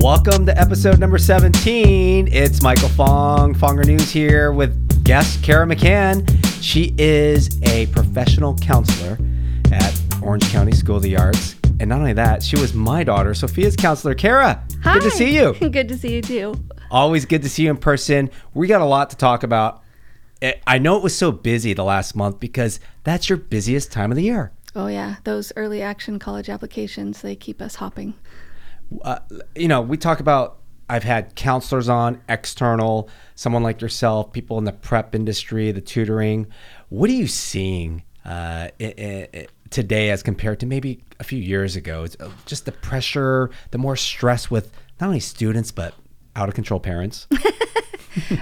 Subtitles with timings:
[0.00, 2.28] Welcome to episode number 17.
[2.32, 6.26] It's Michael Fong, Fonger News here with guest Kara McCann.
[6.62, 9.18] She is a professional counselor
[9.70, 11.56] at Orange County School of the Arts.
[11.80, 14.14] And not only that, she was my daughter, Sophia's counselor.
[14.14, 14.94] Kara, Hi.
[14.94, 15.52] good to see you.
[15.70, 16.54] good to see you too.
[16.90, 18.30] Always good to see you in person.
[18.54, 19.82] We got a lot to talk about.
[20.42, 24.10] I- I know it was so busy the last month because that's your busiest time
[24.10, 24.52] of the year.
[24.74, 28.14] Oh yeah, those early action college applications, they keep us hopping.
[29.02, 29.18] Uh,
[29.54, 30.58] you know, we talk about
[30.88, 36.48] I've had counselors on, external, someone like yourself, people in the prep industry, the tutoring.
[36.88, 41.76] What are you seeing uh, i i today as compared to maybe a few years
[41.76, 42.04] ago?
[42.04, 45.94] It's uh, just the pressure, the more stress with not only students but
[46.34, 47.28] out of control parents.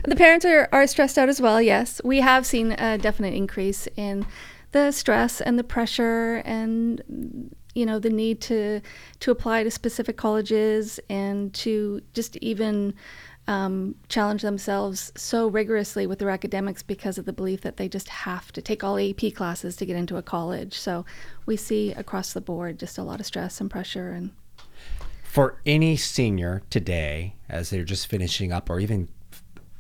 [0.05, 2.01] The parents are, are stressed out as well, yes.
[2.03, 4.27] We have seen a definite increase in
[4.73, 8.81] the stress and the pressure and you know the need to
[9.21, 12.95] to apply to specific colleges and to just even
[13.49, 18.11] um, challenge themselves so rigorously with their academics because of the belief that they just
[18.11, 20.79] have to take all AP classes to get into a college.
[20.79, 21.07] So
[21.47, 24.33] we see across the board just a lot of stress and pressure and
[25.23, 29.09] For any senior today, as they're just finishing up or even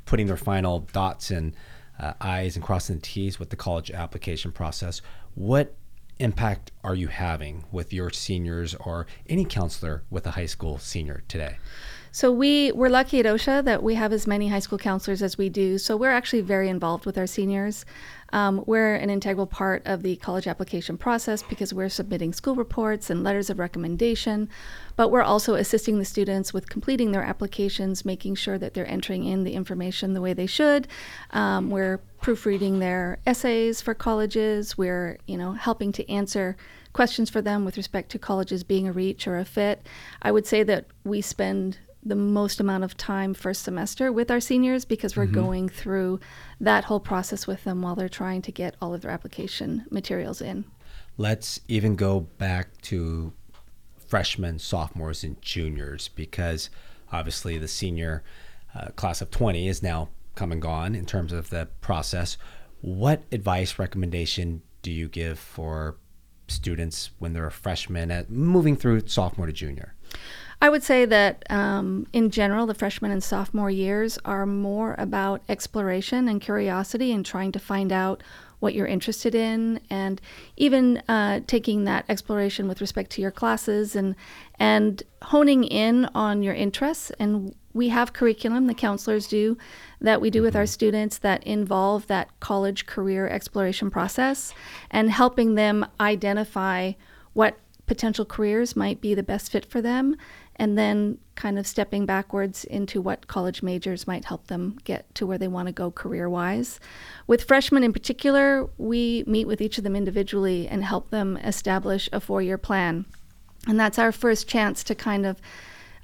[0.06, 1.54] putting their final dots and
[2.00, 5.02] uh, I's and crossing the T's with the college application process,
[5.34, 5.74] what
[6.18, 11.22] impact are you having with your seniors or any counselor with a high school senior
[11.28, 11.58] today?
[12.18, 15.38] So we we're lucky at OCSA that we have as many high school counselors as
[15.38, 15.78] we do.
[15.78, 17.86] So we're actually very involved with our seniors.
[18.32, 23.08] Um, we're an integral part of the college application process because we're submitting school reports
[23.08, 24.48] and letters of recommendation,
[24.96, 29.22] but we're also assisting the students with completing their applications, making sure that they're entering
[29.22, 30.88] in the information the way they should.
[31.30, 34.76] Um, we're proofreading their essays for colleges.
[34.76, 36.56] We're you know helping to answer
[36.94, 39.86] questions for them with respect to colleges being a reach or a fit.
[40.20, 44.40] I would say that we spend the most amount of time first semester with our
[44.40, 46.20] seniors because we're going through
[46.60, 50.40] that whole process with them while they're trying to get all of their application materials
[50.40, 50.64] in.
[51.16, 53.32] Let's even go back to
[53.98, 56.70] freshmen, sophomores, and juniors because
[57.12, 58.22] obviously the senior
[58.74, 62.38] uh, class of 20 is now come and gone in terms of the process.
[62.80, 65.96] What advice, recommendation do you give for
[66.46, 69.94] students when they're a freshman at moving through sophomore to junior?
[70.60, 75.40] I would say that um, in general, the freshman and sophomore years are more about
[75.48, 78.22] exploration and curiosity and trying to find out
[78.58, 80.20] what you're interested in, and
[80.56, 84.16] even uh, taking that exploration with respect to your classes and
[84.58, 87.12] and honing in on your interests.
[87.20, 89.56] And we have curriculum, the counselors do,
[90.00, 94.52] that we do with our students that involve that college career exploration process
[94.90, 96.92] and helping them identify
[97.34, 100.16] what potential careers might be the best fit for them,
[100.58, 105.26] and then kind of stepping backwards into what college majors might help them get to
[105.26, 106.80] where they want to go career wise.
[107.28, 112.08] With freshmen in particular, we meet with each of them individually and help them establish
[112.12, 113.04] a four year plan.
[113.68, 115.40] And that's our first chance to kind of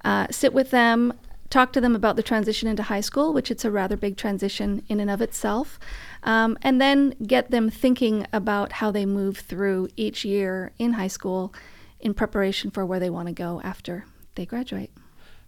[0.05, 1.13] uh, sit with them,
[1.51, 4.85] talk to them about the transition into high school, which it's a rather big transition
[4.89, 5.81] in and of itself,
[6.23, 11.09] um, and then get them thinking about how they move through each year in high
[11.09, 11.53] school
[11.99, 14.05] in preparation for where they want to go after
[14.35, 14.91] they graduate.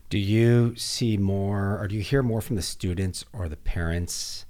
[0.08, 4.46] Do you see more or do you hear more from the students or the parents?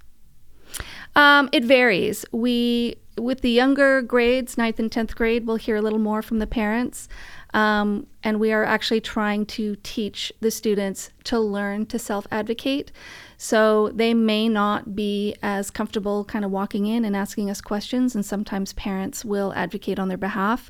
[1.15, 2.25] Um, it varies.
[2.31, 6.37] We, with the younger grades, ninth and 10th grade, we'll hear a little more from
[6.37, 7.07] the parents.
[7.53, 12.91] Um, and we are actually trying to teach the students to learn to self advocate.
[13.37, 18.13] So they may not be as comfortable kind of walking in and asking us questions,
[18.13, 20.69] and sometimes parents will advocate on their behalf.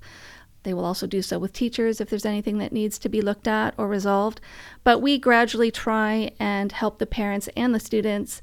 [0.68, 3.48] They will also do so with teachers if there's anything that needs to be looked
[3.48, 4.42] at or resolved.
[4.84, 8.42] But we gradually try and help the parents and the students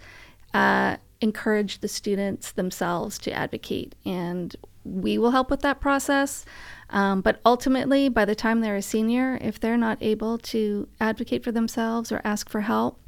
[0.54, 3.94] uh, encourage the students themselves to advocate.
[4.06, 6.46] And we will help with that process.
[6.88, 11.44] Um, but ultimately, by the time they're a senior, if they're not able to advocate
[11.44, 12.98] for themselves or ask for help,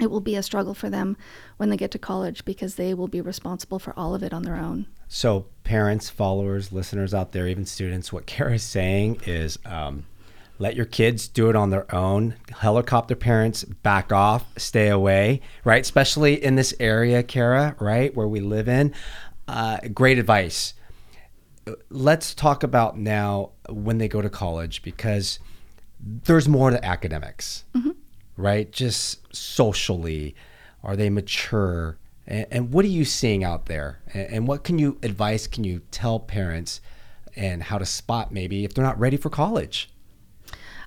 [0.00, 1.16] it will be a struggle for them
[1.56, 4.44] when they get to college because they will be responsible for all of it on
[4.44, 4.86] their own.
[5.08, 10.04] So, parents, followers, listeners out there, even students, what Kara's saying is um,
[10.58, 12.36] let your kids do it on their own.
[12.50, 15.80] Helicopter parents, back off, stay away, right?
[15.82, 18.94] Especially in this area, Kara, right, where we live in.
[19.48, 20.74] Uh, great advice.
[21.90, 25.38] Let's talk about now when they go to college because
[26.00, 27.64] there's more to academics,
[28.36, 28.70] right?
[28.72, 30.34] Just socially,
[30.82, 31.98] are they mature?
[32.26, 34.00] And, and what are you seeing out there?
[34.12, 36.80] And, and what can you advice can you tell parents
[37.34, 39.88] and how to spot maybe if they're not ready for college?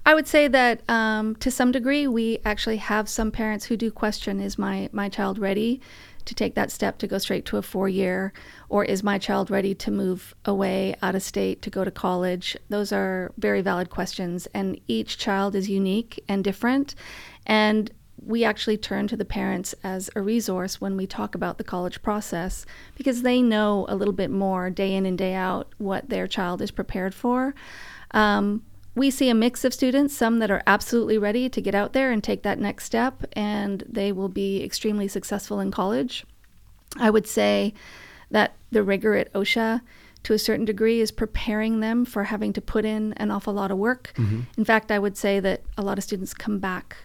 [0.08, 3.90] I would say that um, to some degree, we actually have some parents who do
[3.90, 5.82] question: Is my my child ready
[6.26, 8.32] to take that step to go straight to a four year,
[8.70, 12.56] or is my child ready to move away out of state to go to college?
[12.70, 16.94] Those are very valid questions, and each child is unique and different.
[17.48, 17.90] And
[18.26, 22.02] we actually turn to the parents as a resource when we talk about the college
[22.02, 26.28] process because they know a little bit more day in and day out what their
[26.28, 27.54] child is prepared for.
[28.12, 28.64] Um,
[28.96, 32.12] we see a mix of students, some that are absolutely ready to get out there
[32.12, 36.26] and take that next step, and they will be extremely successful in college.
[36.98, 37.74] I would say
[38.32, 39.82] that the rigor at OCSA,
[40.24, 43.70] to a certain degree, is preparing them for having to put in an awful lot
[43.70, 44.14] of work.
[44.16, 44.42] Mm-hmm.
[44.58, 46.96] In fact, I would say that a lot of students come back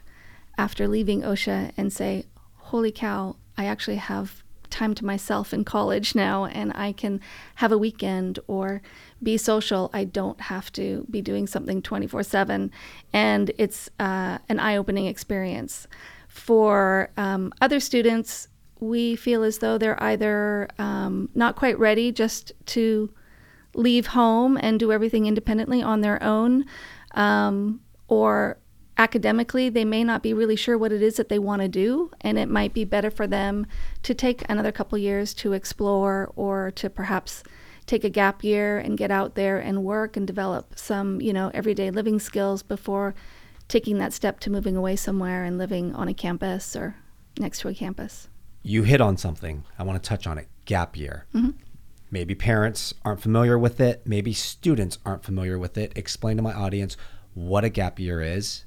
[0.61, 2.27] after leaving OCSA and say,
[2.57, 7.19] Holy cow, I actually have time to myself in college now and I can
[7.57, 8.83] have a weekend or
[9.23, 9.89] be social.
[9.95, 12.71] I don't have to be doing something 24 7.
[13.11, 15.89] And it's uh, an eye opening experience.
[16.29, 18.47] For um, other students,
[18.81, 23.11] we feel as though they're either um, not quite ready just to
[23.75, 26.67] leave home and do everything independently on their own,
[27.13, 28.59] um, or
[29.01, 32.11] academically, they may not be really sure what it is that they want to do,
[32.21, 33.67] and it might be better for them
[34.03, 37.43] to take another couple years to explore or to perhaps
[37.87, 41.51] take a gap year and get out there and work and develop some, you know,
[41.55, 43.15] everyday living skills before
[43.69, 46.95] taking that step to moving away somewhere and living on a campus or
[47.39, 48.29] next to a campus.
[48.63, 49.65] You hit on something.
[49.79, 50.47] I want to touch on it.
[50.67, 51.25] Gap year.
[51.35, 51.53] Mm-hmm.
[52.11, 54.03] Maybe parents aren't familiar with it.
[54.05, 55.97] Maybe students aren't familiar with it.
[55.97, 56.99] Explain to my audience
[57.33, 58.67] what a gap year is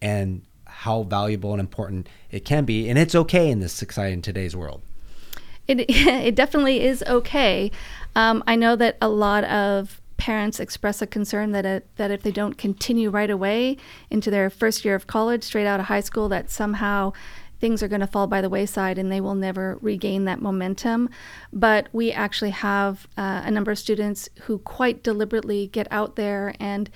[0.00, 2.88] and how valuable and important it can be.
[2.88, 4.82] And it's okay in this society in today's world.
[5.66, 7.70] It, it definitely is okay.
[8.16, 12.22] Um, I know that a lot of parents express a concern that it, that if
[12.22, 13.76] they don't continue right away
[14.10, 17.12] into their first year of college, straight out of high school, that somehow
[17.58, 21.08] things are going to fall by the wayside and they will never regain that momentum.
[21.52, 26.54] But we actually have uh, a number of students who quite deliberately get out there
[26.58, 26.90] and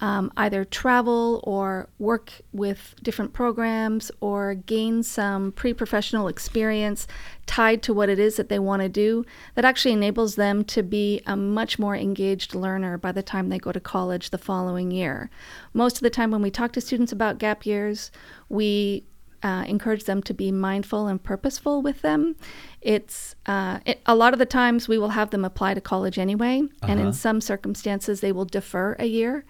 [0.00, 7.06] um, either travel or work with different programs or gain some pre professional experience
[7.46, 9.24] tied to what it is that they want to do
[9.54, 13.58] that actually enables them to be a much more engaged learner by the time they
[13.58, 15.30] go to college the following year.
[15.72, 18.10] Most of the time, when we talk to students about gap years,
[18.48, 19.04] we
[19.42, 22.34] uh, encourage them to be mindful and purposeful with them.
[22.80, 26.18] It's uh, it, a lot of the times we will have them apply to college
[26.18, 26.92] anyway, uh-huh.
[26.92, 27.12] and in uh-huh.
[27.12, 29.44] some circumstances they will defer a year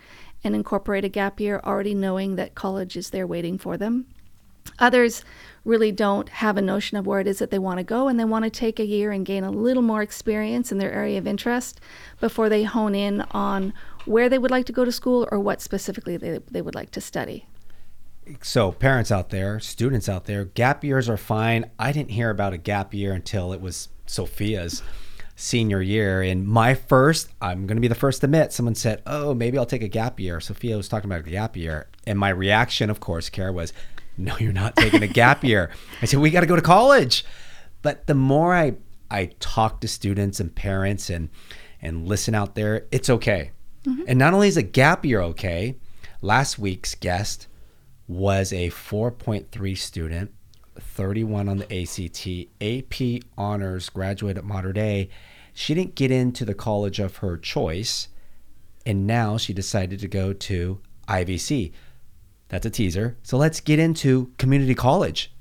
[0.45, 4.07] and incorporate a gap year already knowing that college is there waiting for them.
[4.79, 5.25] Others
[5.65, 8.19] really don't have a notion of where it is that they want to go and
[8.19, 11.19] they want to take a year and gain a little more experience in their area
[11.19, 11.81] of interest
[12.21, 13.73] before they hone in on
[14.05, 16.91] where they would like to go to school or what specifically they, they would like
[16.91, 17.47] to study.
[18.43, 21.71] So, parents out there, students out there, gap years are fine.
[21.79, 24.83] I didn't hear about a gap year until it was Sophia's
[25.39, 26.21] senior year.
[26.21, 29.57] And my first, I'm going to be the first to admit, someone said, Oh, maybe
[29.57, 30.41] I'll take a gap year.
[30.41, 31.87] Sophia was talking about a gap year.
[32.07, 33.73] And my reaction, of course, Kara, was,
[34.19, 35.71] No, you're not taking a gap year.
[36.03, 37.25] I said, We got to go to college.
[37.83, 38.75] But the more I,
[39.11, 41.29] I talk to students and parents and,
[41.81, 43.53] and listen out there, it's okay.
[43.85, 44.03] Mm-hmm.
[44.09, 45.77] And not only is a gap year okay,
[46.21, 47.47] last week's guest
[48.09, 50.35] was a 4.3 student
[50.99, 52.27] 31 on the ACT,
[52.61, 55.09] AP honors, graduate at Mater Dei.
[55.55, 58.09] She didn't get into the college of her choice,
[58.85, 61.71] and now she decided to go to IVC.
[62.49, 63.17] That's a teaser.
[63.23, 65.33] So let's get into community college.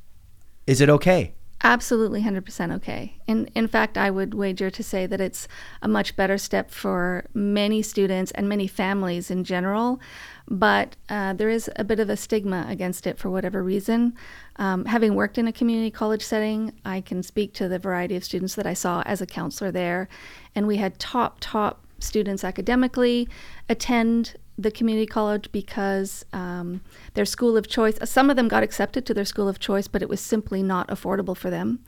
[0.67, 1.33] Is it okay?
[1.63, 3.19] Absolutely 100% okay.
[3.25, 5.47] In, in fact, I would wager to say that it's
[5.81, 9.99] a much better step for many students and many families in general,
[10.47, 14.13] but uh, there is a bit of a stigma against it for whatever reason.
[14.57, 18.23] Um, having worked in a community college setting, I can speak to the variety of
[18.23, 20.09] students that I saw as a counselor there,
[20.53, 23.27] and we had top, top students academically
[23.67, 26.81] attend the community college because um,
[27.13, 30.01] their school of choice, some of them got accepted to their school of choice, but
[30.01, 31.79] it was simply not affordable for them.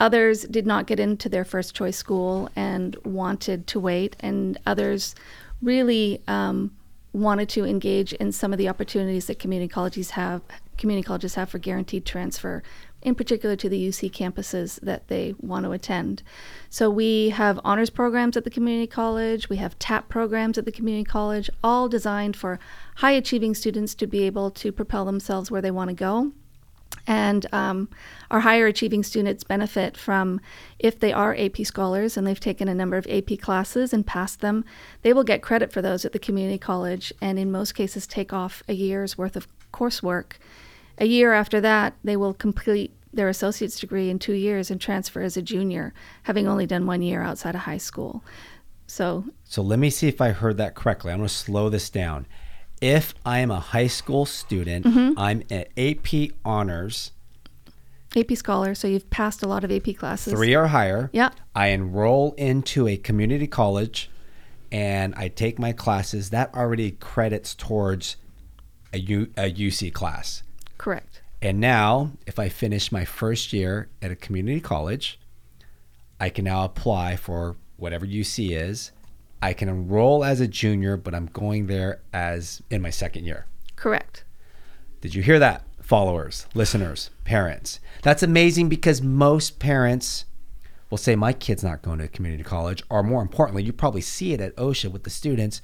[0.00, 5.14] Others did not get into their first choice school and wanted to wait, and others
[5.62, 6.72] really um,
[7.12, 10.42] wanted to engage in some of the opportunities that community colleges have
[10.76, 12.62] community colleges have for guaranteed transfer
[13.02, 16.22] in particular to the UC campuses that they want to attend.
[16.68, 20.72] So we have honors programs at the community college, we have TAP programs at the
[20.72, 22.58] community college, all designed for
[22.96, 26.32] high achieving students to be able to propel themselves where they want to go.
[27.06, 27.88] And um,
[28.30, 30.40] our higher achieving students benefit from
[30.78, 34.40] if they are AP scholars and they've taken a number of AP classes and passed
[34.40, 34.64] them,
[35.02, 38.32] they will get credit for those at the community college and in most cases take
[38.32, 40.32] off a year's worth of coursework.
[40.98, 45.22] A year after that, they will complete their associate's degree in two years and transfer
[45.22, 48.22] as a junior, having only done one year outside of high school.
[48.86, 51.12] So, So let me see if I heard that correctly.
[51.12, 52.26] I'm going to slow this down.
[52.80, 55.18] If I am a high school student, Mm-hmm.
[55.18, 57.12] I'm at AP honors,
[58.16, 60.32] AP scholar, so you've passed a lot of AP classes.
[60.32, 61.10] three or higher.
[61.12, 61.30] Yeah.
[61.54, 64.10] I enroll into a community college
[64.72, 66.30] and I take my classes.
[66.30, 68.16] That already credits towards
[68.92, 70.42] a, U, a UC class.
[70.78, 71.22] Correct.
[71.42, 75.20] And now, if I finish my first year at a community college,
[76.18, 78.90] I can now apply for whatever UC is.
[79.40, 83.46] I can enroll as a junior, but I'm going there as in my second year.
[83.76, 84.24] Correct.
[85.00, 87.78] Did you hear that, followers, listeners, parents?
[88.02, 90.24] That's amazing because most parents
[90.90, 92.82] will say, My kid's not going to community college.
[92.90, 95.62] Or more importantly, you probably see it at OCSA with the students.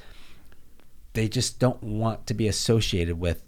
[1.14, 3.42] They just don't want to be associated with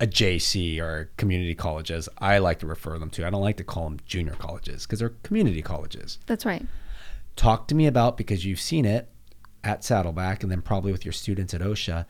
[0.00, 2.08] a JC or community colleges.
[2.18, 3.26] I like to refer them to.
[3.26, 6.18] I don't like to call them junior colleges because they're community colleges.
[6.26, 6.66] That's right.
[7.36, 9.08] Talk to me about because you've seen it
[9.62, 12.06] at Saddleback and then probably with your students at OCSA.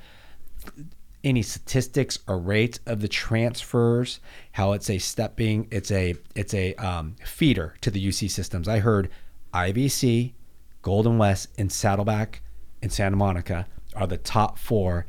[1.22, 4.20] Any statistics or rates of the transfers?
[4.52, 8.68] How it's a stepping, it's a it's a um, feeder to the UC systems.
[8.68, 9.10] I heard
[9.52, 10.32] IVC,
[10.80, 12.40] Golden West, and Saddleback
[12.80, 15.06] and Santa Monica are the top four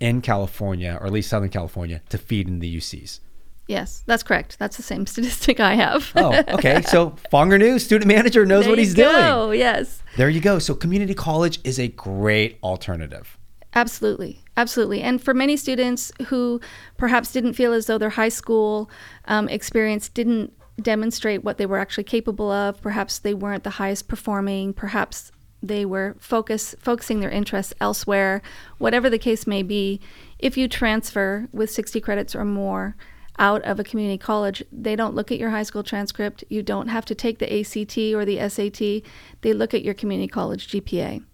[0.00, 3.20] in California, or at least Southern California, to feed in the UCs.
[3.66, 4.58] Yes, that's correct.
[4.58, 6.10] That's the same statistic I have.
[6.16, 6.82] Oh, okay.
[6.86, 9.12] So Fonger News, student manager, knows There what he's doing.
[9.14, 9.50] go.
[9.50, 10.02] Yes.
[10.16, 10.58] There you go.
[10.58, 13.36] So community college is a great alternative.
[13.74, 14.42] Absolutely.
[14.56, 15.02] Absolutely.
[15.02, 16.60] And for many students who
[16.96, 18.90] perhaps didn't feel as though their high school
[19.26, 24.08] um, experience didn't demonstrate what they were actually capable of, perhaps they weren't the highest
[24.08, 25.30] performing, perhaps
[25.62, 28.42] they were focus, focusing their interests elsewhere,
[28.78, 30.00] whatever the case may be,
[30.38, 32.96] if you transfer with 60 credits or more
[33.38, 36.42] out of a community college, they don't look at your high school transcript.
[36.48, 39.02] You don't have to take the ACT or the SAT.
[39.42, 41.24] They look at your community college GPA.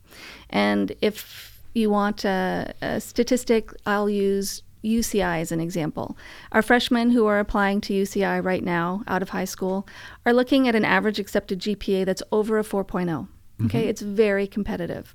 [0.50, 6.16] And if you want a, a statistic, I'll use UCI as an example.
[6.52, 9.88] Our freshmen who are applying to UCI right now out of high school
[10.26, 13.28] are looking at an average accepted GPA that's over a 4.0.
[13.66, 15.14] Okay, it's very competitive.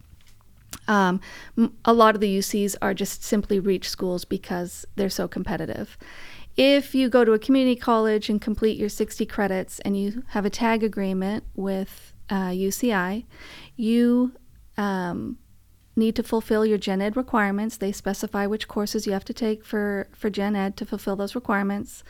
[0.87, 1.21] Um,
[1.85, 5.97] a lot of the UCs are just simply reach schools because they're so competitive.
[6.57, 10.45] If you go to a community college and complete your 60 credits and you have
[10.45, 13.25] a tag agreement with uh, UCI,
[13.75, 14.33] you
[14.77, 15.37] um,
[15.95, 17.77] need to fulfill your gen ed requirements.
[17.77, 21.35] They specify which courses you have to take for, for gen ed to fulfill those
[21.35, 22.03] requirements.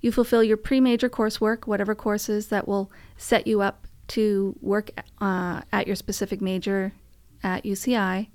[0.00, 4.90] You fulfill your pre major coursework, whatever courses that will set you up to work
[5.20, 6.92] uh, at your specific major
[7.42, 8.28] at UCI,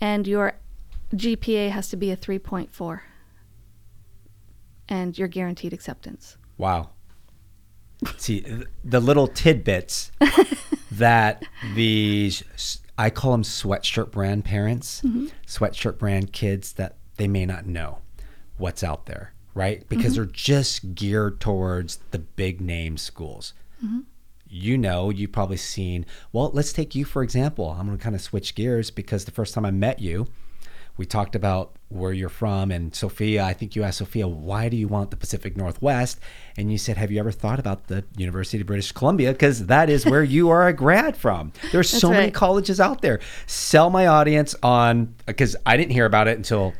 [0.00, 0.54] and your
[1.14, 3.00] GPA has to be a 3.4,
[4.88, 6.36] and you're guaranteed acceptance.
[6.58, 6.90] Wow.
[8.16, 8.44] See,
[8.84, 10.10] the little tidbits
[10.90, 12.42] that these,
[12.98, 15.26] I call them sweatshirt brand parents, mm-hmm.
[15.46, 17.98] sweatshirt brand kids that they may not know
[18.58, 19.88] what's out there, right?
[19.88, 20.14] Because mm-hmm.
[20.14, 23.54] they're just geared towards the big name schools.
[23.84, 24.00] Mm-hmm.
[24.46, 27.70] You know, you've probably seen, well, let's take you for example.
[27.70, 30.28] I'm going to kind of switch gears because the first time I met you,
[30.96, 34.76] we talked about where you're from and Sophia, I think you asked Sophia, why do
[34.76, 36.20] you want the Pacific Northwest?
[36.56, 39.32] And you said, have you ever thought about the University of British Columbia?
[39.32, 41.52] Because that is where you are a grad from.
[41.72, 43.18] There's so many colleges out there.
[43.46, 46.74] Sell my audience on, because I didn't hear about it until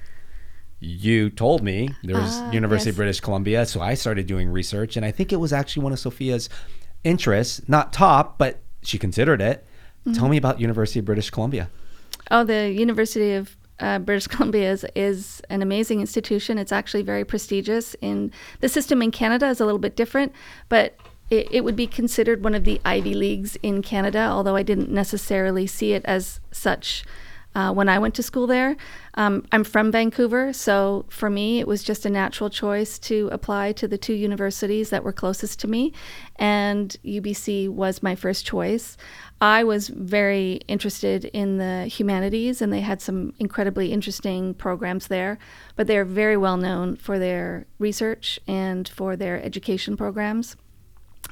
[0.78, 2.97] you told me there was Ah, University of.
[2.97, 3.66] British Columbia.
[3.66, 6.49] So I started doing research and I think it was actually one of Sophia's
[7.04, 9.66] interests, not top, but she considered it.
[10.00, 10.18] Mm-hmm.
[10.18, 11.70] Tell me about University of British Columbia.
[12.30, 16.58] Oh, the University of uh, British Columbia is, is an amazing institution.
[16.58, 17.94] It's actually very prestigious.
[18.00, 20.32] In the system in Canada is a little bit different,
[20.68, 20.96] but
[21.30, 24.20] it, it would be considered one of the Ivy Leagues in Canada.
[24.20, 27.04] Although I didn't necessarily see it as such
[27.54, 28.76] uh, when I went to school there.
[29.14, 33.73] Um, I'm from Vancouver, so for me it was just a natural choice to apply
[33.73, 35.92] to the two universities that were closest to me,
[36.37, 38.96] and UBC was my first choice.
[39.40, 45.38] I was very interested in the humanities, and they had some incredibly interesting programs there.
[45.76, 50.56] But they're very well known for their research and for their education programs.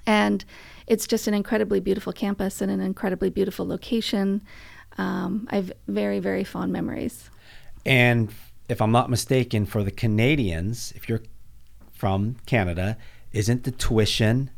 [0.07, 0.45] And
[0.87, 4.43] it's just an incredibly beautiful campus and an incredibly beautiful location.
[4.99, 7.31] Um, I have very, very fond memories.
[7.85, 8.33] And
[8.69, 11.23] if I'm not mistaken, for the Canadians, if you're
[11.93, 12.97] from Canada,
[13.33, 14.51] isn't the tuition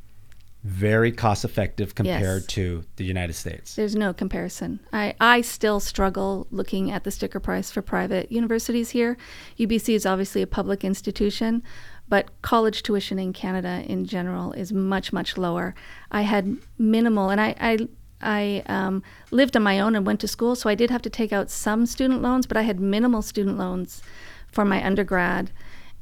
[0.62, 2.46] very cost effective compared Yes.
[2.46, 3.76] to the United States?
[3.76, 4.80] There's no comparison.
[4.92, 9.16] I, I still struggle looking at the sticker price for private universities here.
[9.58, 11.62] UBC is obviously a public institution,
[12.08, 15.74] but college tuition in Canada in general is much, much lower.
[16.10, 17.78] I had minimal, and I, I,
[18.20, 21.10] I um, lived on my own and went to school, so I did have to
[21.10, 24.02] take out some student loans, but I had minimal student loans
[24.50, 25.50] for my undergrad.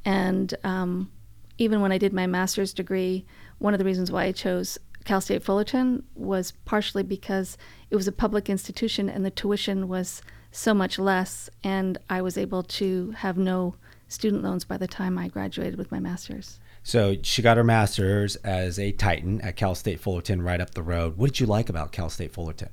[0.04, 1.10] And um,
[1.58, 3.24] even when I did my master's degree,
[3.58, 7.58] one of the reasons why I chose Cal State Fullerton was partially because
[7.90, 12.36] it was a public institution and the tuition was so much less, and I was
[12.36, 13.74] able to have no
[14.06, 16.60] student loans by the time I graduated with my master's.
[16.82, 20.82] So she got her master's as a Titan at Cal State Fullerton, right up the
[20.82, 21.16] road.
[21.16, 22.70] What did you like about Cal State Fullerton?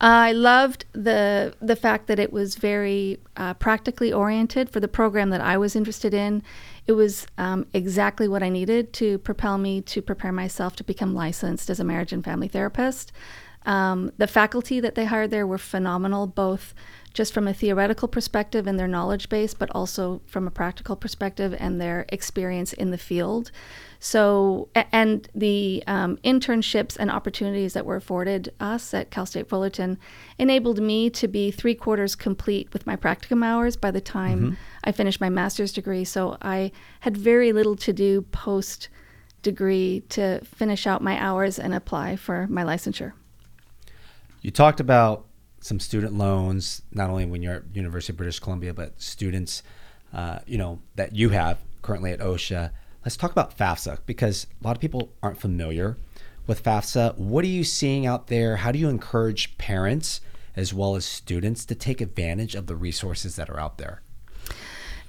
[0.00, 5.30] I loved the the fact that it was very uh, practically oriented for the program
[5.30, 6.42] that I was interested in.
[6.86, 11.14] It was um, exactly what I needed to propel me to prepare myself to become
[11.14, 13.12] licensed as a marriage and family therapist.
[13.64, 16.74] Um, the faculty that they hired there were phenomenal, both
[17.14, 21.54] just from a theoretical perspective and their knowledge base, but also from a practical perspective
[21.58, 23.50] and their experience in the field.
[24.00, 29.98] So, and the um, internships and opportunities that were afforded us at Cal State Fullerton
[30.38, 34.90] enabled me to be three quarters complete with my practicum hours by the time I
[34.90, 36.04] finished my master's degree.
[36.04, 38.88] So, I had very little to do post
[39.42, 43.12] degree to finish out my hours and apply for my licensure.
[44.42, 45.26] You talked about
[45.60, 49.62] some student loans, not only when you're at University of British Columbia, but students,
[50.12, 52.72] uh, you know, that you have currently at OCSA.
[53.04, 55.96] Let's talk about FAFSA because a lot of people aren't familiar
[56.48, 57.16] with FAFSA.
[57.16, 58.56] What are you seeing out there?
[58.56, 60.20] How do you encourage parents
[60.56, 64.02] as well as students to take advantage of the resources that are out there?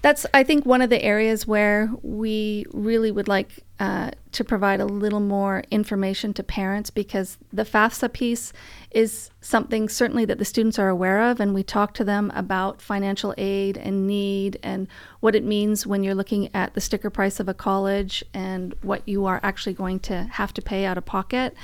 [0.03, 4.81] That's, I think, one of the areas where we really would like uh, to provide
[4.81, 8.51] a little more information to parents because the FAFSA piece
[8.91, 12.81] is something certainly that the students are aware of, and we talk to them about
[12.81, 14.89] financial aid and need and
[15.21, 19.07] what it means when you're looking at the sticker price of a college and what
[19.07, 21.55] you are actually going to have to pay out of pocket.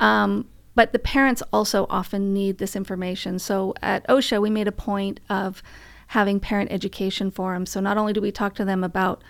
[0.00, 3.38] Um, but the parents also often need this information.
[3.38, 5.62] So at OCSA, we made a point of
[6.08, 7.70] having parent education forums.
[7.70, 9.22] So not only do we talk to them about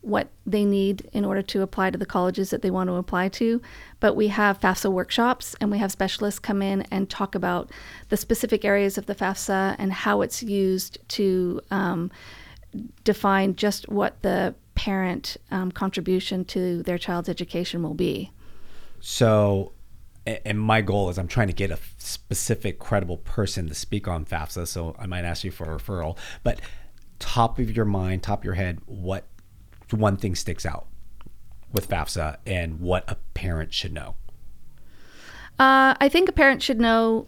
[0.00, 3.28] what they need in order to apply to the colleges that they want to apply
[3.28, 3.60] to,
[4.00, 7.70] but we have FAFSA workshops and we have specialists come in and talk about
[8.10, 12.10] the specific areas of the FAFSA and how it's used to um,
[13.02, 18.30] define just what the parent um, contribution to their child's education will be.
[19.00, 19.72] So,
[20.26, 24.24] and my goal is I'm trying to get a specific, credible person to speak on
[24.24, 24.66] FAFSA.
[24.66, 26.16] So I might ask you for a referral.
[26.42, 26.60] But
[27.18, 29.26] top of your mind, top of your head, what
[29.90, 30.86] one thing sticks out
[31.72, 34.14] with FAFSA and what a parent should know?
[35.58, 37.26] Uh, I think a parent should know,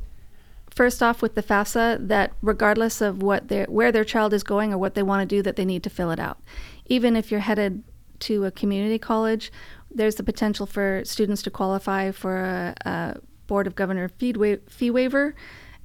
[0.71, 4.73] first off, with the FAFSA, that regardless of what their where their child is going
[4.73, 6.39] or what they want to do, that they need to fill it out.
[6.87, 7.85] Even if you're headed
[8.21, 9.53] to a community college,
[9.97, 14.57] there's the potential for students to qualify for a, a Board of Governor fee, wa-
[14.69, 15.35] fee waiver,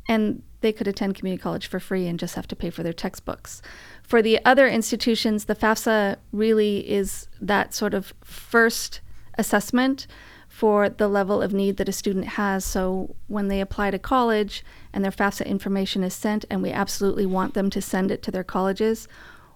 [0.08, 2.94] and they could attend community college for free and just have to pay for their
[2.94, 3.62] textbooks.
[4.04, 9.02] For the other institutions, the FAFSA really is that sort of first
[9.38, 10.08] assessment
[10.48, 12.66] for the level of need that a student has.
[12.66, 17.26] So when they apply to college and their FAFSA information is sent, and we absolutely
[17.26, 19.08] want them to send it to their colleges,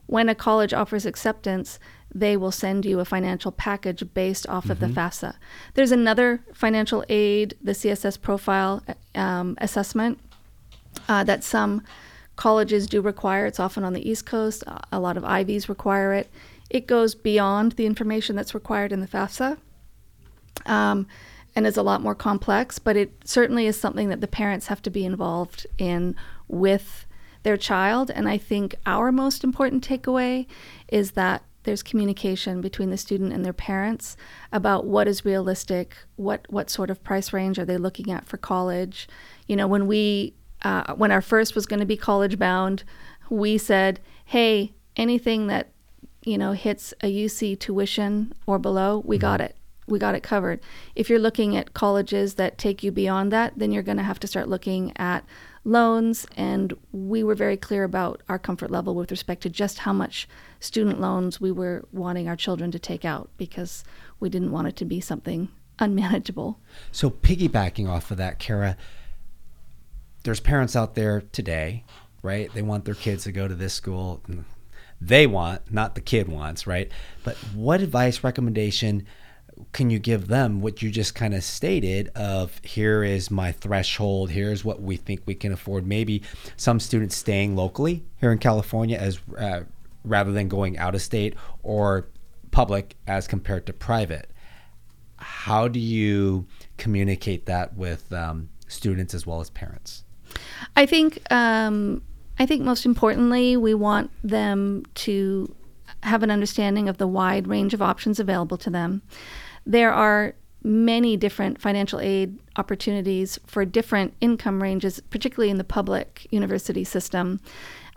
[0.08, 1.80] when a college offers acceptance,
[2.16, 5.36] they will send you a financial package based off of the FAFSA.
[5.74, 8.82] There's another financial aid, the CSS profile
[9.14, 10.18] um, assessment
[11.10, 11.84] uh, that some
[12.38, 13.46] colleges do require.
[13.46, 14.64] It's often on the East Coast.
[14.94, 16.32] A- lot of Ivies require it.
[16.70, 19.58] It goes beyond the information that's required in the FAFSA
[20.66, 21.08] um,
[21.54, 24.82] and is a lot more complex, but it certainly is something that the parents have
[24.84, 26.16] to be involved in
[26.48, 27.06] with
[27.44, 28.10] their child.
[28.10, 30.48] And I think our most important takeaway
[30.88, 34.16] is that there's communication between the student and their parents
[34.52, 38.38] about what is realistic, what what sort of price range are they looking at for
[38.38, 39.08] college.
[39.48, 42.84] You know, when we uh, when our first was going to be college bound,
[43.30, 45.72] we said, hey, anything that
[46.24, 49.56] you know hits a UC tuition or below, we got it.
[49.88, 50.62] We got it covered.
[50.96, 54.20] If you're looking at colleges that take you beyond that, then you're going to have
[54.22, 55.24] to start looking at
[55.66, 56.26] loans.
[56.38, 60.30] And we were very clear about our comfort level with respect to just how much
[60.60, 63.84] student loans we were wanting our children to take out because
[64.20, 65.50] we didn't want it to be something
[65.80, 66.60] unmanageable.
[66.92, 68.78] So, piggybacking off of that, Kara,
[70.24, 71.84] there's parents out there today,
[72.22, 72.52] right?
[72.54, 74.22] They want their kids to go to this school.
[75.02, 76.90] they want, not the kid wants, right?
[77.24, 79.06] But what advice, recommendation
[79.72, 84.30] can you give them what you just kind of stated of here is my threshold,
[84.30, 85.86] here's what we think we can afford.
[85.86, 86.22] Maybe
[86.58, 89.62] some students staying locally here in California as uh,
[90.04, 92.08] rather than going out of state or
[92.52, 94.30] public as compared to private.
[95.18, 100.04] How do you communicate that with um, students as well as parents?
[100.76, 102.02] I think um,
[102.38, 105.56] I think most importantly, we want them to
[106.04, 109.02] have an understanding of the wide range of options available to them.
[109.66, 116.28] There are many different financial aid opportunities for different income ranges, particularly in the public
[116.32, 117.40] university system.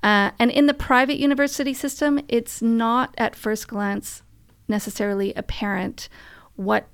[0.02, 4.22] Uh, and in the private university system, it's not at first glance
[4.68, 6.09] necessarily apparent
[6.57, 6.88] what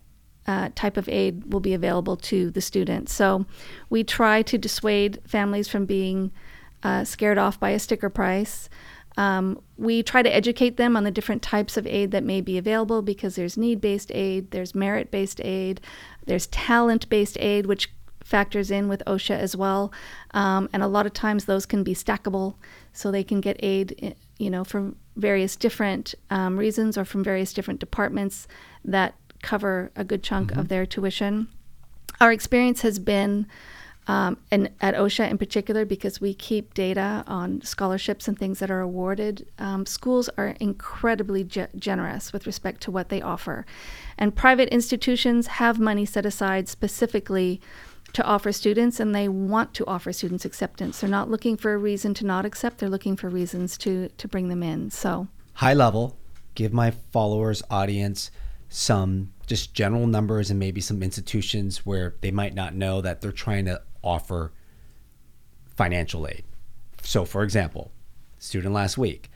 [0.46, 3.08] uh, type of aid will be available to the student.
[3.08, 3.46] So
[3.90, 6.32] we try to dissuade families from being
[6.82, 8.68] uh, scared off by a sticker price.
[9.16, 12.58] Um, we try to educate them on the different types of aid that may be
[12.58, 15.80] available because there's need based aid, there's merit based aid,
[16.26, 17.90] there's talent based aid, which
[18.24, 19.92] factors in with OCSA as well.
[20.32, 22.54] Um, and a lot of times those can be stackable,
[22.92, 27.22] so they can get aid, eh, you know, from various different um, reasons or from
[27.22, 28.48] various different departments
[28.84, 30.60] that cover a good chunk mm-hmm.
[30.60, 31.48] of their tuition.
[32.20, 33.46] Our experience has been
[34.06, 38.70] um, and at OCSA in particular, because we keep data on scholarships and things that
[38.70, 43.64] are awarded, um, schools are incredibly ge- generous with respect to what they offer.
[44.18, 47.60] And private institutions have money set aside specifically
[48.12, 51.00] to offer students, and they want to offer students acceptance.
[51.00, 54.28] They're not looking for a reason to not accept, they're looking for reasons to, to
[54.28, 54.90] bring them in.
[54.90, 56.16] So, high level,
[56.54, 58.30] give my followers, audience,
[58.68, 63.32] some just general numbers and maybe some institutions where they might not know that they're
[63.32, 64.52] trying to offer
[65.74, 66.44] financial aid.
[67.02, 67.90] So, for example,
[68.38, 69.30] student last week,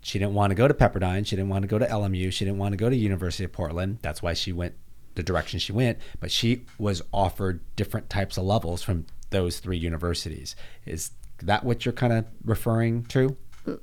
[0.00, 2.44] she didn't want to go to Pepperdine, she didn't want to go to LMU, she
[2.44, 3.98] didn't want to go to University of Portland.
[4.02, 4.74] That's why she went
[5.14, 9.76] the direction she went, but she was offered different types of levels from those three
[9.76, 10.56] universities.
[10.86, 13.36] Is that what you're kind of referring to?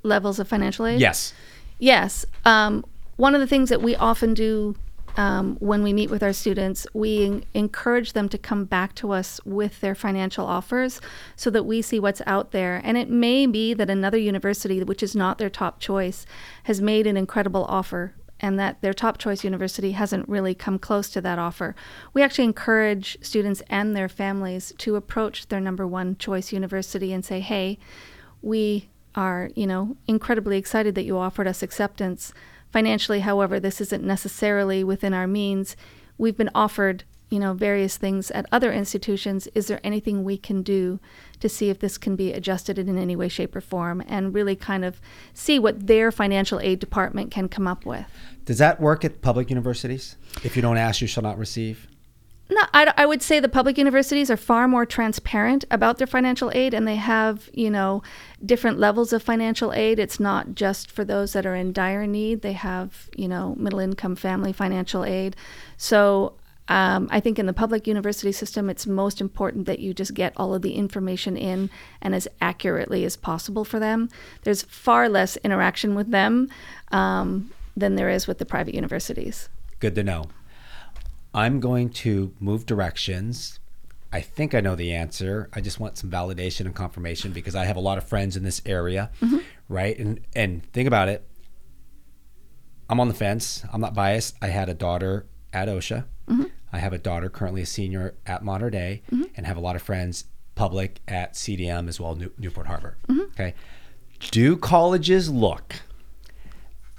[0.04, 1.00] Levels of financial aid?
[1.00, 1.34] Yes.
[1.80, 2.26] Yes.
[2.46, 4.76] Um, one of the things that we often do
[5.18, 9.42] um, when we meet with our students, we encourage them to come back to us
[9.46, 11.02] with their financial offers
[11.36, 12.82] so that we see what's out there.
[12.84, 16.26] And it may be that another university, which is not their top choice,
[16.64, 21.10] has made an incredible offer and that their top choice university hasn't really come close
[21.12, 21.76] to that offer.
[22.14, 27.24] We actually encourage students and their families to approach their number one choice university and
[27.24, 27.78] say, hey,
[28.42, 32.34] we are, you know, incredibly excited that you offered us acceptance.
[32.72, 35.76] Financially, however, this isn't necessarily within our means.
[36.18, 39.48] We've been offered, you know, various things at other institutions.
[39.54, 41.00] Is there anything we can do
[41.42, 44.56] to see if this can be adjusted in any way, shape, or form, and really
[44.56, 45.02] kind of
[45.34, 48.06] see what their financial aid department can come up with?
[48.46, 50.16] Does that work at public universities?
[50.44, 51.88] If you don't ask, you shall not receive.
[52.52, 56.52] No, I, I, would say the public universities are far more transparent about their financial
[56.54, 58.04] aid, and they have, you know,
[58.46, 60.00] different levels of financial aid.
[60.00, 62.42] It's not just for those that are in dire need.
[62.42, 65.38] They have, you know, middle income family financial aid.
[65.78, 66.34] So
[66.68, 70.34] um, I think in the public university system, it's most important that you just get
[70.36, 71.70] all of the information in
[72.02, 74.10] and as accurately as possible for them.
[74.44, 76.50] There's far less interaction with them
[76.92, 79.48] um, than there is with the private universities.
[79.80, 80.26] Good to know.
[81.34, 83.60] I'm going to move directions.
[84.12, 85.50] I think I know the answer.
[85.54, 88.44] I just want some validation and confirmation because I have a lot of friends in
[88.44, 89.38] this area, mm-hmm.
[89.70, 89.98] right?
[89.98, 91.26] And and think about it.
[92.90, 93.64] I'm on the fence.
[93.72, 94.36] I'm not biased.
[94.42, 96.04] I had a daughter at OCSA.
[96.28, 96.44] Mm-hmm.
[96.74, 99.24] I have a daughter currently a senior at Mater Dei, mm-hmm.
[99.36, 102.98] and have a lot of friends public at CDM as well, New- Newport Harbor.
[103.08, 103.32] Mm-hmm.
[103.32, 103.54] Okay.
[104.30, 105.76] Do colleges look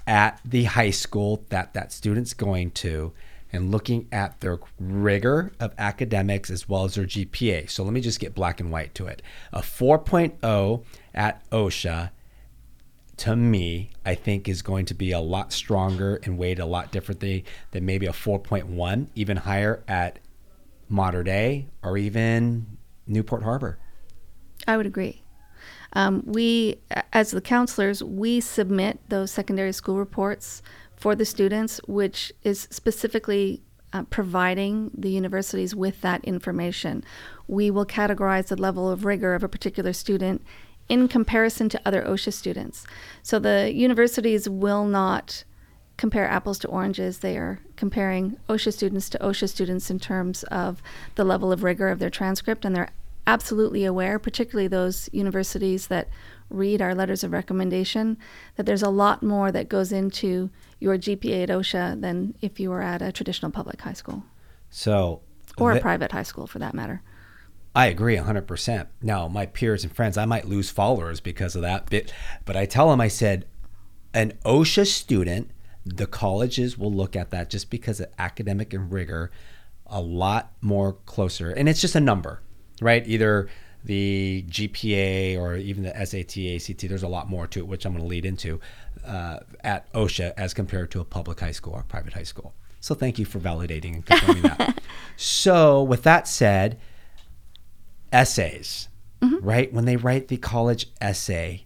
[0.05, 3.13] at the high school that that student's going to
[3.53, 7.69] and looking at their rigor of academics as well as their GPA.
[7.69, 9.21] So let me just get black and white to it.
[9.53, 12.09] A 4.0 at OCSA
[13.17, 16.91] to me, I think is going to be a lot stronger and weighed a lot
[16.91, 20.19] differently than maybe a 4.1, even higher at
[20.89, 23.77] Mater Dei or even Newport Harbor.
[24.67, 25.21] I would agree.
[25.93, 26.79] Um, we,
[27.11, 30.63] as the counselors, we submit those secondary school reports
[31.03, 33.61] for the students, which is specifically
[33.91, 37.03] uh, providing the universities with that information.
[37.45, 40.41] We will categorize the level of rigor of a particular student
[40.87, 42.87] in comparison to other OCSA students.
[43.21, 45.43] So the universities will not
[45.97, 47.17] compare apples to oranges.
[47.17, 50.81] They are comparing OCSA students to OCSA students in terms of
[51.15, 52.91] the level of rigor of their transcript, and they're
[53.25, 56.09] absolutely aware, particularly those universities that
[56.49, 58.17] read our letters of recommendation,
[58.55, 62.69] that there's a lot more that goes into your GPA at OCSA than if you
[62.69, 64.23] were at a traditional public high school
[64.69, 65.21] So,
[65.57, 67.01] or a th- private high school for that matter.
[67.75, 68.87] I agree 100%.
[69.01, 72.13] Now, my peers and friends, I might lose followers because of that bit,
[72.45, 73.45] but I tell them, I said,
[74.13, 75.49] an OCSA student,
[75.85, 79.31] the colleges will look at that just because of academic and rigor
[79.87, 81.49] a lot more closer.
[81.49, 82.41] And it's just a number,
[82.83, 83.05] right?
[83.07, 83.49] Either
[83.83, 87.93] the GPA or even the SAT, ACT, there's a lot more to it, which I'm
[87.93, 88.59] going to lead into
[89.05, 92.53] uh, at OCSA as compared to a public high school or private high school.
[92.79, 94.81] So thank you for validating and confirming that.
[95.15, 96.79] So, with that said,
[98.11, 98.87] essays,
[99.41, 99.71] right?
[99.71, 101.65] When they write the college essay,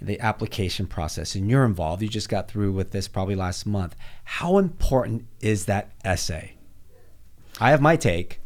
[0.00, 3.96] the application process, and you're involved, you just got through with this probably last month.
[4.24, 6.56] How important is that essay?
[7.60, 8.41] I have my take.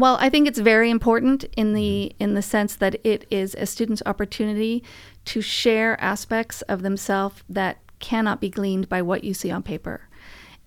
[0.00, 3.66] Well, I think it's very important in the in the sense that it is a
[3.66, 4.82] student's opportunity
[5.26, 10.08] to share aspects of themselves that cannot be gleaned by what you see on paper.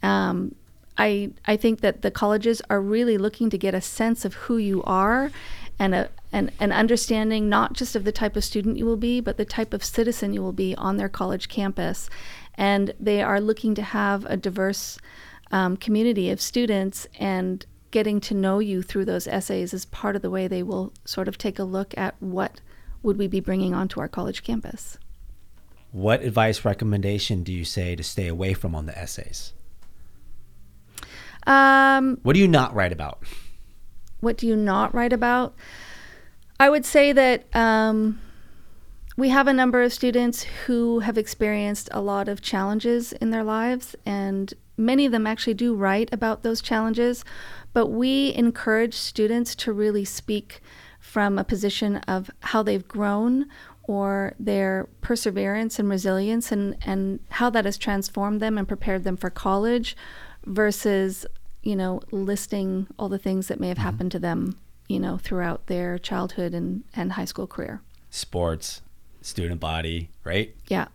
[0.03, 0.53] Um,
[0.99, 4.57] I I think that the colleges are really looking to get a sense of who
[4.57, 5.31] you are,
[5.79, 9.19] and a an, an understanding not just of the type of student you will be,
[9.19, 12.07] but the type of citizen you will be on their college campus,
[12.53, 14.99] and they are looking to have a diverse
[15.51, 20.21] um, community of students and getting to know you through those essays is part of
[20.21, 22.59] the way they will sort of take a look at what
[23.03, 24.97] would we be bringing onto our college campus.
[25.91, 29.53] What advice recommendation do you say to stay away from on the essays?
[31.45, 33.23] Um, What do you not write about?
[34.21, 35.53] what do you not write about?
[36.57, 38.21] I would say that um,
[39.17, 43.43] we have a number of students who have experienced a lot of challenges in their
[43.43, 47.25] lives, and many of them actually do write about those challenges.
[47.73, 50.61] But we encourage students to really speak
[50.99, 53.47] from a position of how they've grown
[53.83, 59.17] or their perseverance and resilience and, and how that has transformed them and prepared them
[59.17, 59.97] for college
[60.45, 61.25] versus,
[61.61, 63.85] you know, listing all the things that may have mm-hmm.
[63.85, 64.57] happened to them,
[64.87, 67.81] you know, throughout their childhood and, and high school career.
[68.09, 68.81] Sports,
[69.21, 70.55] student body, right?
[70.67, 70.87] Yeah.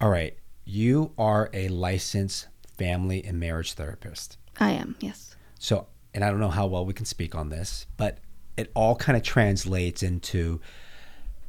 [0.00, 0.36] All right.
[0.64, 4.38] You are a licensed family and marriage therapist.
[4.58, 5.36] I am, yes.
[5.58, 8.18] So, and I don't know how well we can speak on this, but
[8.56, 10.60] it all kind of translates into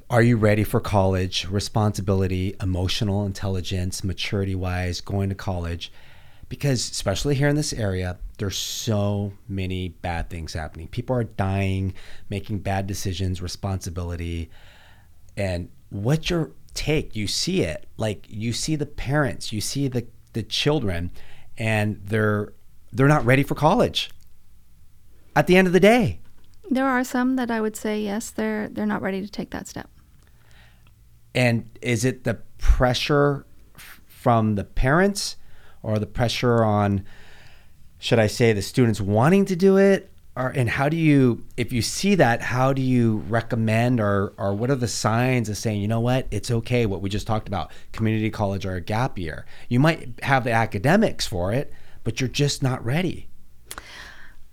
[0.10, 5.92] are you ready for college, responsibility, emotional intelligence, maturity wise, going to college?
[6.48, 10.88] Because, especially here in this area, there's so many bad things happening.
[10.90, 11.96] People are dying,
[12.30, 14.52] making bad decisions, responsibility.
[15.36, 17.16] And what's your take?
[17.16, 17.88] You see it.
[17.98, 21.10] Like you see the parents, you see the, the children,
[21.58, 22.54] and they're
[22.96, 24.10] they're not ready for college
[25.36, 26.20] at the end of the day.
[26.70, 29.68] There are some that I would say yes, they're they're not ready to take that
[29.68, 29.90] step.
[31.36, 35.36] And is it the pressure f- from the parents
[35.84, 37.06] or the pressure on,
[38.00, 40.12] should I say, the students wanting to do it?
[40.38, 44.54] Or, and how do you, if you see that, how do you recommend or, or
[44.54, 47.48] what are the signs of saying, you know what, it's okay, what we just talked
[47.48, 49.46] about, community college or a gap year?
[49.70, 51.72] You might have the academics for it,
[52.06, 53.28] but you're just not ready.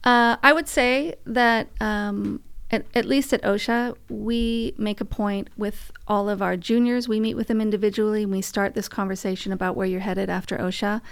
[0.02, 2.40] Uh, I would say that um,
[2.72, 7.06] at, at least at OCSA, we make a point with all of our juniors.
[7.06, 10.56] We meet with them individually and we start this conversation about where you're headed after
[10.56, 11.02] OCSA.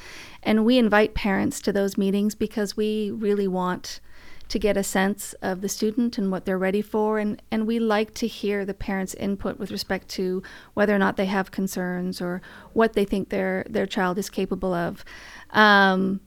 [0.43, 4.01] And we invite parents to those meetings because we really want
[4.49, 7.21] to get a sense of the student and what they're ready for.
[7.21, 10.43] And, and we like to hear the parents' input with respect to
[10.75, 14.75] whether or not they have concerns or what they think their, their child is capable
[14.75, 15.05] of.
[15.51, 16.21] Um,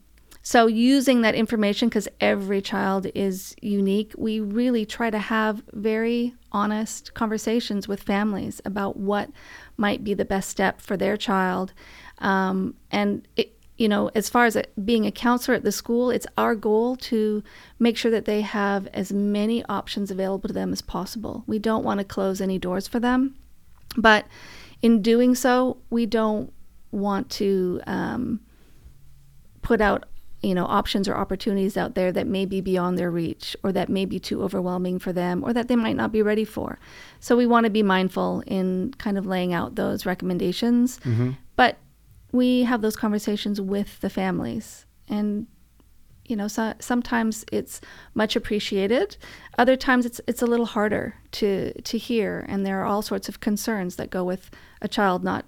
[0.46, 6.34] so, using that information, because every child is unique, we really try to have very
[6.52, 9.30] honest conversations with families about what
[9.78, 11.72] might be the best step for their child.
[12.18, 16.26] Um, and, it, you know, as far as being a counselor at the school, it's
[16.36, 17.42] our goal to
[17.78, 21.42] make sure that they have as many options available to them as possible.
[21.46, 23.34] We don't want to close any doors for them.
[23.96, 24.26] But
[24.82, 26.52] in doing so, we don't
[26.90, 28.40] want to um,
[29.62, 30.04] put out
[30.44, 33.88] you know options or opportunities out there that may be beyond their reach or that
[33.88, 36.78] may be too overwhelming for them or that they might not be ready for.
[37.20, 40.98] So we want to be mindful in kind of laying out those recommendations.
[41.00, 41.32] Mm-hmm.
[41.56, 41.78] But
[42.32, 45.46] we have those conversations with the families and
[46.26, 47.80] you know so, sometimes it's
[48.14, 49.16] much appreciated.
[49.58, 53.28] Other times it's it's a little harder to to hear and there are all sorts
[53.28, 54.50] of concerns that go with
[54.82, 55.44] a child not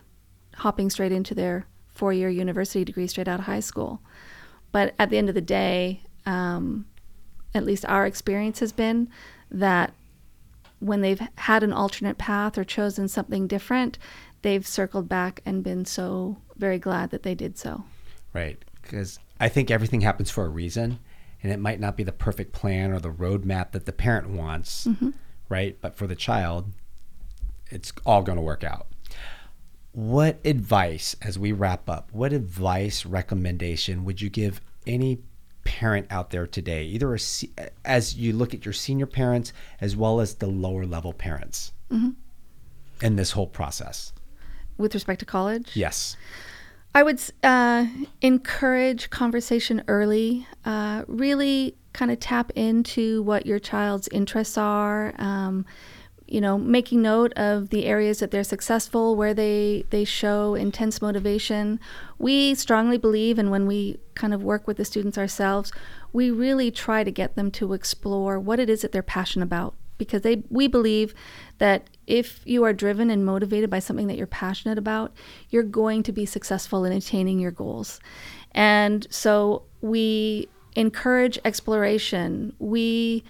[0.57, 4.01] hopping straight into their four-year university degree straight out of high school
[4.77, 6.85] but at the end of the day, um,
[7.55, 9.09] at least our experience has been
[9.51, 9.95] that
[10.81, 13.97] when they've had an alternate path or chosen something different,
[14.43, 17.85] they've circled back and been so very glad that they did so.
[18.35, 18.63] Right.
[18.83, 20.99] Because I think everything happens for a reason,
[21.43, 24.87] and it might not be the perfect plan or the roadmap that the parent wants,
[24.87, 25.09] mm-hmm.
[25.49, 25.79] right?
[25.81, 26.71] But for the child,
[27.71, 28.89] it's all going to work out.
[29.93, 35.21] What advice, as we wrap up, what advice, recommendation would you give any
[35.65, 37.19] parent out there today, either a,
[37.85, 42.11] as you look at your senior parents as well as the lower level parents mm-hmm.
[43.05, 44.13] in this whole process?
[44.79, 45.73] With respect to college?
[45.75, 46.17] Yes.
[46.95, 47.87] I would uh,
[48.23, 50.47] encourage conversation early.
[50.65, 55.15] Uh, really kind of tap into what your child's interests are.
[55.19, 55.67] Um,
[56.29, 61.01] you know, making note of the areas that they're successful, where they they show intense
[61.01, 61.79] motivation.
[62.19, 65.73] We strongly believe, and when we kind of work with the students ourselves,
[66.13, 69.75] we really try to get them to explore what it is that they're passionate about,
[69.99, 71.15] because they we believe
[71.59, 75.13] that if you are driven and motivated by something that you're passionate about,
[75.51, 78.01] you're going to be successful in attaining your goals.
[78.53, 82.55] And so we encourage exploration.
[82.59, 83.25] We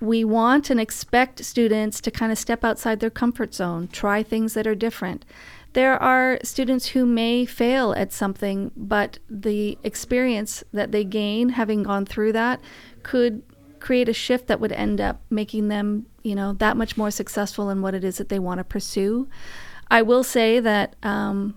[0.00, 4.54] we want and expect students to kind of step outside their comfort zone, try things
[4.54, 5.24] that are different.
[5.72, 11.84] There are students who may fail at something, but the experience that they gain having
[11.84, 12.60] gone through that
[13.02, 13.42] could
[13.78, 17.70] create a shift that would end up making them, you know, that much more successful
[17.70, 19.28] in what it is that they want to pursue.
[19.90, 21.56] I will say that um,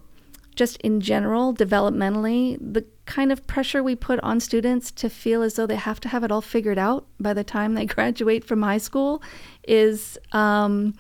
[0.56, 5.56] just in general, developmentally, the kind of pressure we put on students to feel as
[5.56, 8.62] though they have to have it all figured out by the time they graduate from
[8.62, 9.22] high school
[9.68, 10.94] is um,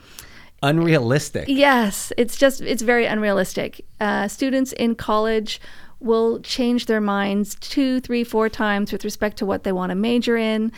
[0.62, 1.46] unrealistic.
[1.48, 3.86] Yes, it's just it's very unrealistic.
[4.00, 5.62] Uh, students in college
[6.00, 9.96] will change their minds two, three, four times with respect to what they want to
[9.96, 10.72] major in.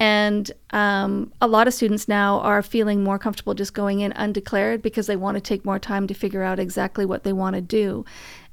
[0.00, 4.82] And um, a lot of students now are feeling more comfortable just going in undeclared
[4.82, 7.62] because they want to take more time to figure out exactly what they want to
[7.62, 8.04] do.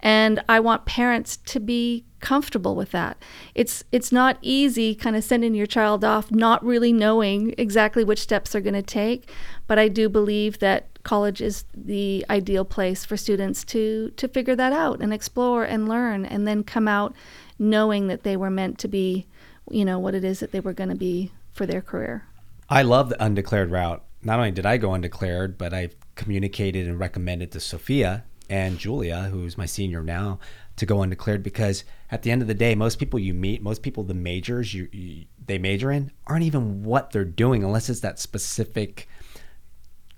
[0.02, 3.18] And I want parents to be comfortable with that.
[3.56, 8.20] It's it's not easy kind of sending your child off not really knowing exactly which
[8.20, 9.30] steps they're going to take,
[9.68, 14.56] but I do believe that college is the ideal place for students to to figure
[14.56, 17.14] that out and explore and learn and then come out
[17.58, 19.26] knowing that they were meant to be,
[19.70, 22.26] you know, what it is that they were going to be for their career.
[22.70, 24.04] I love the undeclared route.
[24.22, 29.30] Not only did I go undeclared, but I've communicated and recommended to Sophia and Julia,
[29.32, 30.40] who's my senior now,
[30.76, 33.82] to go undeclared because at the end of the day, most people you meet, most
[33.84, 38.02] people the majors you, you they major in aren't even what they're doing unless it's
[38.02, 39.08] that specific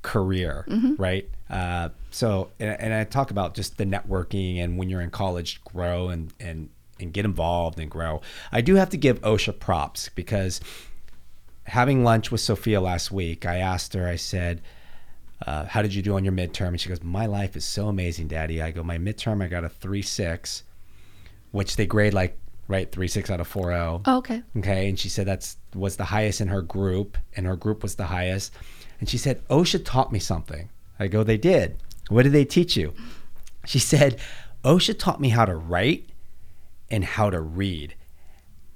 [0.02, 0.96] career, mm-hmm.
[0.96, 1.30] right?
[1.50, 5.64] Uh, so, and, and, I talk about just the networking and when you're in college,
[5.64, 8.22] grow and and and get involved and grow.
[8.52, 10.62] I do have to give OCSA props because
[11.66, 14.62] having lunch with Sophia last week, I asked her, I said,
[15.46, 16.70] uh, how did you do on your midterm?
[16.70, 18.62] And she goes, my life is so amazing, daddy.
[18.62, 20.64] I go, my midterm, I got a three, six,
[21.52, 22.38] which they grade like,
[22.68, 22.92] right.
[22.92, 24.02] Three, six out of four, oh.
[24.06, 24.18] oh.
[24.18, 24.44] Okay.
[24.58, 24.90] Okay.
[24.90, 28.06] And she said that's was the highest in her group and her group was the
[28.06, 28.54] highest.
[29.00, 30.70] And she said, OCSA taught me something.
[31.00, 31.78] I go, they did.
[32.10, 32.94] What did they teach you?
[33.66, 34.20] She said,
[34.64, 36.10] OCSA taught me how to write
[36.90, 37.96] and how to read.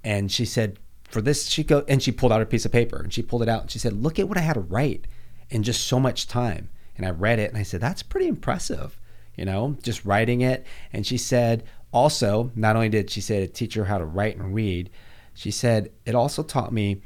[0.03, 0.79] And she said,
[1.15, 3.41] for this, she go and she pulled out a piece of paper and she pulled
[3.41, 5.07] it out and she said, "Look at what I had to write
[5.49, 8.99] in just so much time." And I read it and I said, "That's pretty impressive."
[9.37, 10.65] You know, just writing it.
[10.91, 11.63] And she said,
[11.95, 14.89] also, not only did she say to teach her how to write and read,
[15.33, 17.01] she said it also taught me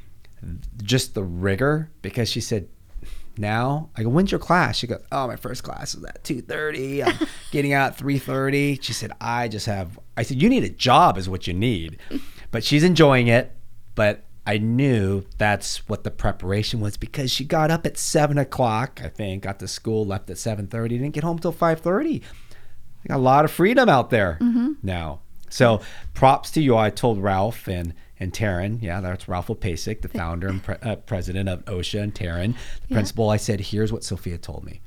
[0.81, 2.67] just the rigor because she said
[3.37, 4.75] now I go, when's your class?
[4.75, 7.05] She goes, oh, my first class is at 2.30.
[7.05, 8.83] I'm getting out at 3.30.
[8.83, 11.99] She said, I just have, I said, you need a job is what you need.
[12.51, 13.55] But she's enjoying it
[13.99, 19.01] but I knew that's what the preparation was because she got up at seven o'clock.
[19.03, 22.19] I think got to school, left at seven thirty, didn't get home till five thirty.
[22.19, 22.29] Got
[23.09, 24.73] a lot of freedom out there mm-hmm.
[24.83, 25.19] now.
[25.49, 25.81] So
[26.13, 26.77] props to you.
[26.77, 30.97] I told Ralph and and Taryn, yeah, that's Ralph Opacic, the founder and pre- uh,
[30.97, 32.95] president of OCSA, and Taryn, the yeah.
[32.95, 33.29] principal.
[33.29, 34.81] I said, here's what Sophia told me.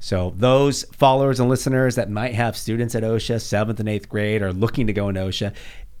[0.00, 4.42] So those followers and listeners that might have students at OCSA, seventh and eighth grade,
[4.42, 5.54] are looking to go into OCSA,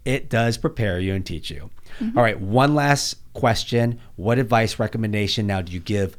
[0.04, 1.70] it does prepare you and teach you.
[2.00, 2.18] Mm-hmm.
[2.18, 4.00] All right, one last question.
[4.16, 6.16] What advice, recommendation now do you give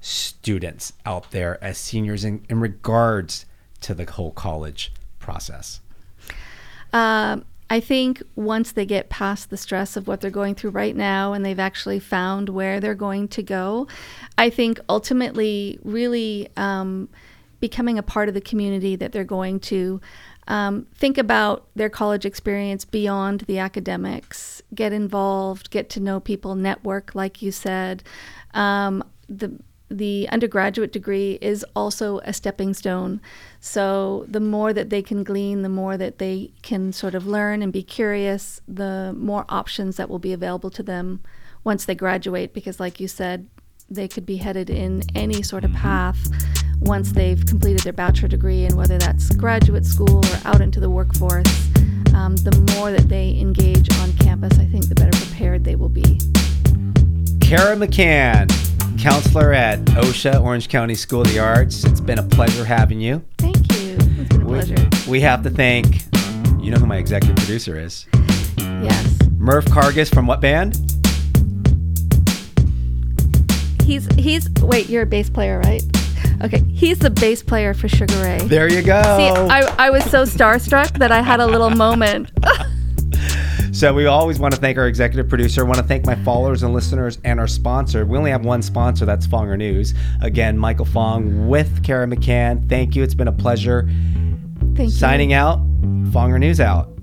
[0.00, 3.46] students out there as seniors in, in regards
[3.84, 5.80] to the whole college process?
[6.92, 10.94] Um, I think once they get past the stress of what they're going through right
[10.94, 13.88] now and they've actually found where they're going to go,
[14.38, 17.08] I think ultimately really um,
[17.60, 20.00] becoming a part of the community that they're going to
[20.46, 26.54] um, think about their college experience beyond the academics, get involved, get to know people,
[26.54, 28.02] network, like you said.
[28.52, 29.58] Um, the
[29.90, 33.20] the undergraduate degree is also a stepping stone.
[33.60, 37.62] So the more that they can glean, the more that they can sort of learn
[37.62, 41.20] and be curious, the more options that will be available to them
[41.64, 42.54] once they graduate.
[42.54, 43.48] Because, like you said,
[43.90, 46.28] they could be headed in any sort of path
[46.80, 50.90] once they've completed their bachelor degree, and whether that's graduate school or out into the
[50.90, 51.70] workforce.
[52.14, 55.88] Um, the more that they engage on campus, I think the better prepared they will
[55.88, 56.20] be.
[57.40, 58.48] Kara McCann,
[58.98, 61.84] counselor at OCSA, Orange County School of the Arts.
[61.84, 63.22] It's been a pleasure having you.
[63.38, 63.96] Thank you.
[63.98, 64.90] It's been a We, pleasure.
[65.08, 66.02] we have to thank,
[66.60, 68.06] you know who my executive producer is?
[68.58, 69.18] Yes.
[69.38, 70.76] Murph Karges from what band?
[73.82, 75.82] He's he's wait, you're a bass player, right?
[76.42, 78.38] Okay, he's the bass player for Sugar Ray.
[78.38, 79.02] There you go.
[79.02, 82.30] See, I, I was so starstruck that I had a little moment.
[83.74, 85.64] So we always want to thank our executive producer.
[85.64, 88.06] want to thank my followers and listeners and our sponsor.
[88.06, 89.94] We only have one sponsor, that's Fonger News.
[90.22, 92.68] Again, Michael Fong with Kara McCann.
[92.68, 93.02] Thank you.
[93.02, 93.90] It's been a pleasure.
[94.76, 94.90] Thank you.
[94.90, 95.58] Signing out,
[96.12, 96.93] Fonger News out.